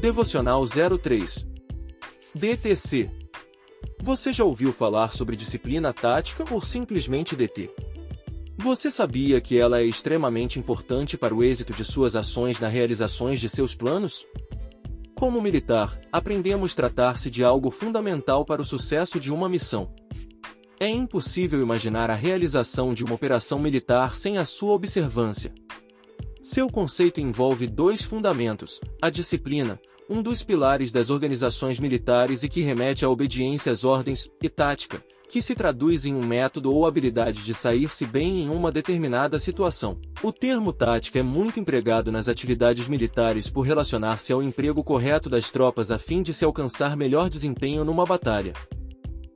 Devocional 0.00 0.64
03 0.66 1.46
DTC 2.34 3.10
Você 4.02 4.32
já 4.32 4.42
ouviu 4.42 4.72
falar 4.72 5.12
sobre 5.12 5.36
disciplina 5.36 5.92
tática 5.92 6.42
ou 6.50 6.62
simplesmente 6.62 7.36
DT? 7.36 7.70
Você 8.56 8.90
sabia 8.90 9.42
que 9.42 9.58
ela 9.58 9.78
é 9.78 9.84
extremamente 9.84 10.58
importante 10.58 11.18
para 11.18 11.34
o 11.34 11.44
êxito 11.44 11.74
de 11.74 11.84
suas 11.84 12.16
ações 12.16 12.58
na 12.58 12.66
realização 12.66 13.30
de 13.34 13.46
seus 13.46 13.74
planos? 13.74 14.24
Como 15.14 15.38
militar, 15.42 16.00
aprendemos 16.10 16.74
tratar-se 16.74 17.28
de 17.28 17.44
algo 17.44 17.70
fundamental 17.70 18.42
para 18.42 18.62
o 18.62 18.64
sucesso 18.64 19.20
de 19.20 19.30
uma 19.30 19.50
missão. 19.50 19.92
É 20.80 20.88
impossível 20.88 21.60
imaginar 21.60 22.08
a 22.08 22.14
realização 22.14 22.94
de 22.94 23.04
uma 23.04 23.16
operação 23.16 23.58
militar 23.58 24.14
sem 24.14 24.38
a 24.38 24.46
sua 24.46 24.72
observância. 24.72 25.52
Seu 26.42 26.68
conceito 26.68 27.20
envolve 27.20 27.66
dois 27.66 28.02
fundamentos: 28.02 28.80
a 29.00 29.10
disciplina, 29.10 29.78
um 30.08 30.22
dos 30.22 30.42
pilares 30.42 30.90
das 30.90 31.10
organizações 31.10 31.78
militares 31.78 32.42
e 32.42 32.48
que 32.48 32.62
remete 32.62 33.04
à 33.04 33.10
obediência 33.10 33.70
às 33.70 33.84
ordens, 33.84 34.30
e 34.42 34.48
tática, 34.48 35.04
que 35.28 35.42
se 35.42 35.54
traduz 35.54 36.06
em 36.06 36.14
um 36.14 36.26
método 36.26 36.72
ou 36.72 36.86
habilidade 36.86 37.44
de 37.44 37.52
sair-se 37.52 38.06
bem 38.06 38.40
em 38.40 38.48
uma 38.48 38.72
determinada 38.72 39.38
situação. 39.38 40.00
O 40.22 40.32
termo 40.32 40.72
tática 40.72 41.18
é 41.18 41.22
muito 41.22 41.60
empregado 41.60 42.10
nas 42.10 42.26
atividades 42.26 42.88
militares 42.88 43.50
por 43.50 43.60
relacionar-se 43.60 44.32
ao 44.32 44.42
emprego 44.42 44.82
correto 44.82 45.28
das 45.28 45.50
tropas 45.50 45.90
a 45.90 45.98
fim 45.98 46.22
de 46.22 46.32
se 46.32 46.44
alcançar 46.44 46.96
melhor 46.96 47.28
desempenho 47.28 47.84
numa 47.84 48.06
batalha. 48.06 48.54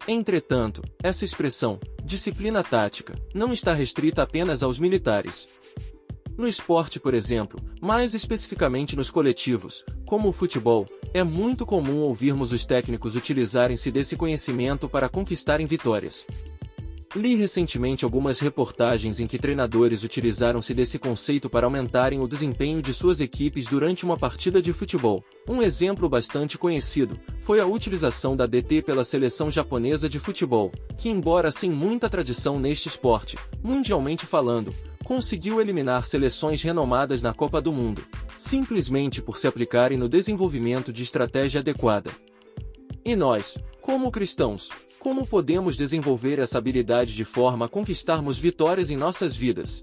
Entretanto, 0.09 0.83
essa 1.03 1.25
expressão, 1.25 1.79
disciplina 2.03 2.63
tática, 2.63 3.15
não 3.35 3.53
está 3.53 3.73
restrita 3.73 4.23
apenas 4.23 4.63
aos 4.63 4.79
militares. 4.79 5.49
No 6.37 6.49
esporte, 6.49 6.99
por 6.99 7.15
exemplo, 7.15 7.61
mais 7.81 8.13
especificamente 8.13 8.97
nos 8.97 9.09
coletivos, 9.09 9.85
como 10.05 10.29
o 10.29 10.33
futebol, 10.33 10.85
é 11.13 11.23
muito 11.23 11.65
comum 11.65 11.99
ouvirmos 11.99 12.51
os 12.51 12.67
técnicos 12.67 13.15
utilizarem-se 13.15 13.89
desse 13.93 14.17
conhecimento 14.17 14.89
para 14.89 15.09
conquistarem 15.09 15.65
vitórias. 15.65 16.27
Li 17.15 17.37
recentemente 17.37 18.05
algumas 18.05 18.41
reportagens 18.41 19.21
em 19.21 19.29
que 19.29 19.39
treinadores 19.39 20.03
utilizaram-se 20.03 20.75
desse 20.75 20.99
conceito 20.99 21.49
para 21.49 21.65
aumentarem 21.65 22.19
o 22.19 22.27
desempenho 22.27 22.83
de 22.83 22.93
suas 22.93 23.21
equipes 23.21 23.67
durante 23.67 24.05
uma 24.05 24.17
partida 24.17 24.61
de 24.61 24.73
futebol. 24.73 25.25
Um 25.49 25.63
exemplo 25.63 26.09
bastante 26.09 26.59
conhecido 26.59 27.17
foi 27.43 27.61
a 27.61 27.67
utilização 27.67 28.35
da 28.35 28.47
DT 28.47 28.83
pela 28.83 29.05
seleção 29.05 29.49
japonesa 29.49 30.09
de 30.09 30.19
futebol, 30.19 30.73
que, 30.99 31.09
embora 31.09 31.53
sem 31.53 31.71
muita 31.71 32.09
tradição 32.09 32.59
neste 32.59 32.89
esporte, 32.89 33.39
mundialmente 33.63 34.27
falando, 34.27 34.75
conseguiu 35.05 35.61
eliminar 35.61 36.05
seleções 36.05 36.63
renomadas 36.63 37.23
na 37.23 37.33
Copa 37.33 37.61
do 37.61 37.71
Mundo, 37.71 38.05
simplesmente 38.37 39.23
por 39.23 39.39
se 39.39 39.47
aplicarem 39.47 39.99
no 39.99 40.09
desenvolvimento 40.09 40.93
de 40.93 41.03
estratégia 41.03 41.61
adequada. 41.61 42.11
E 43.05 43.15
nós, 43.15 43.59
como 43.83 44.11
cristãos, 44.11 44.71
como 44.99 45.27
podemos 45.27 45.77
desenvolver 45.77 46.39
essa 46.39 46.57
habilidade 46.57 47.15
de 47.15 47.25
forma 47.25 47.67
a 47.67 47.69
conquistarmos 47.69 48.39
vitórias 48.39 48.91
em 48.91 48.97
nossas 48.97 49.37
vidas? 49.37 49.83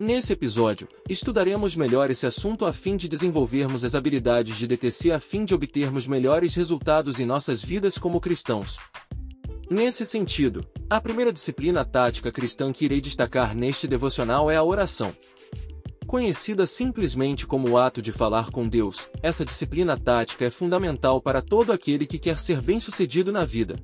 Nesse 0.00 0.32
episódio, 0.32 0.88
estudaremos 1.08 1.76
melhor 1.76 2.10
esse 2.10 2.26
assunto 2.26 2.64
a 2.64 2.72
fim 2.72 2.96
de 2.96 3.08
desenvolvermos 3.08 3.84
as 3.84 3.94
habilidades 3.94 4.56
de 4.56 4.66
DTC 4.66 5.12
a 5.12 5.20
fim 5.20 5.44
de 5.44 5.54
obtermos 5.54 6.06
melhores 6.06 6.54
resultados 6.54 7.20
em 7.20 7.26
nossas 7.26 7.62
vidas 7.62 7.98
como 7.98 8.20
cristãos. 8.20 8.78
Nesse 9.70 10.04
sentido, 10.04 10.66
a 10.88 11.00
primeira 11.00 11.32
disciplina 11.32 11.84
tática 11.84 12.30
cristã 12.30 12.72
que 12.72 12.84
irei 12.84 13.00
destacar 13.00 13.54
neste 13.54 13.86
devocional 13.86 14.50
é 14.50 14.56
a 14.56 14.62
oração. 14.62 15.12
Conhecida 16.06 16.66
simplesmente 16.66 17.46
como 17.46 17.70
o 17.70 17.78
ato 17.78 18.02
de 18.02 18.12
falar 18.12 18.50
com 18.50 18.68
Deus, 18.68 19.08
essa 19.22 19.44
disciplina 19.44 19.96
tática 19.96 20.44
é 20.44 20.50
fundamental 20.50 21.20
para 21.20 21.40
todo 21.40 21.72
aquele 21.72 22.06
que 22.06 22.18
quer 22.18 22.38
ser 22.38 22.60
bem-sucedido 22.60 23.32
na 23.32 23.44
vida. 23.44 23.76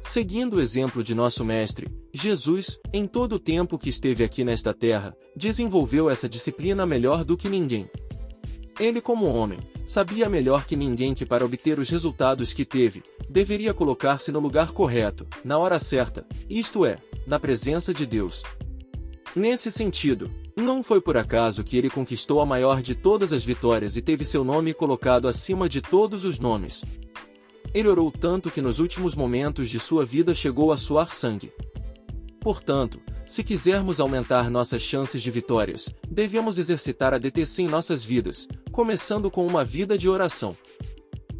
Seguindo 0.00 0.54
o 0.54 0.60
exemplo 0.60 1.02
de 1.02 1.14
nosso 1.14 1.44
Mestre, 1.44 1.88
Jesus, 2.12 2.78
em 2.92 3.06
todo 3.06 3.34
o 3.34 3.38
tempo 3.38 3.78
que 3.78 3.88
esteve 3.88 4.22
aqui 4.22 4.44
nesta 4.44 4.72
terra, 4.72 5.16
desenvolveu 5.36 6.08
essa 6.08 6.28
disciplina 6.28 6.86
melhor 6.86 7.24
do 7.24 7.36
que 7.36 7.48
ninguém. 7.48 7.90
Ele, 8.78 9.00
como 9.00 9.26
homem, 9.26 9.58
sabia 9.86 10.28
melhor 10.28 10.64
que 10.64 10.74
ninguém 10.74 11.14
que 11.14 11.24
para 11.24 11.44
obter 11.44 11.78
os 11.78 11.88
resultados 11.88 12.52
que 12.52 12.64
teve, 12.64 13.02
deveria 13.28 13.72
colocar-se 13.72 14.32
no 14.32 14.40
lugar 14.40 14.72
correto, 14.72 15.26
na 15.44 15.58
hora 15.58 15.78
certa, 15.78 16.26
isto 16.48 16.84
é, 16.84 16.98
na 17.26 17.38
presença 17.38 17.94
de 17.94 18.04
Deus. 18.04 18.42
Nesse 19.36 19.70
sentido, 19.70 20.30
não 20.56 20.82
foi 20.82 21.00
por 21.00 21.16
acaso 21.16 21.64
que 21.64 21.76
ele 21.76 21.90
conquistou 21.90 22.40
a 22.40 22.46
maior 22.46 22.80
de 22.80 22.94
todas 22.94 23.32
as 23.32 23.44
vitórias 23.44 23.96
e 23.96 24.02
teve 24.02 24.24
seu 24.24 24.44
nome 24.44 24.72
colocado 24.72 25.26
acima 25.28 25.68
de 25.68 25.80
todos 25.80 26.24
os 26.24 26.38
nomes. 26.38 26.84
Ele 27.72 27.88
orou 27.88 28.10
tanto 28.10 28.50
que 28.50 28.62
nos 28.62 28.78
últimos 28.78 29.16
momentos 29.16 29.68
de 29.68 29.80
sua 29.80 30.04
vida 30.04 30.34
chegou 30.34 30.72
a 30.72 30.76
suar 30.76 31.12
sangue. 31.12 31.52
Portanto, 32.40 33.00
se 33.26 33.42
quisermos 33.42 34.00
aumentar 34.00 34.50
nossas 34.50 34.82
chances 34.82 35.22
de 35.22 35.30
vitórias, 35.30 35.88
devemos 36.08 36.58
exercitar 36.58 37.14
a 37.14 37.18
DTC 37.18 37.62
em 37.62 37.68
nossas 37.68 38.04
vidas, 38.04 38.46
começando 38.70 39.30
com 39.30 39.46
uma 39.46 39.64
vida 39.64 39.96
de 39.96 40.08
oração. 40.08 40.56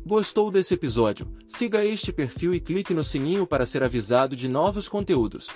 Gostou 0.06 0.50
desse 0.50 0.74
episódio? 0.74 1.26
Siga 1.46 1.84
este 1.84 2.12
perfil 2.12 2.54
e 2.54 2.60
clique 2.60 2.94
no 2.94 3.04
sininho 3.04 3.46
para 3.46 3.66
ser 3.66 3.82
avisado 3.82 4.34
de 4.36 4.48
novos 4.48 4.88
conteúdos. 4.88 5.50